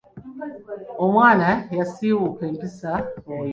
[1.05, 2.91] Omwana yasiiwuuka empisa
[3.35, 3.49] oyo.